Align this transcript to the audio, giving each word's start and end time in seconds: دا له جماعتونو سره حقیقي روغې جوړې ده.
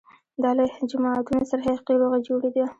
دا 0.43 0.51
له 0.57 0.65
جماعتونو 0.91 1.43
سره 1.51 1.61
حقیقي 1.67 1.95
روغې 2.01 2.19
جوړې 2.27 2.49
ده. 2.55 2.65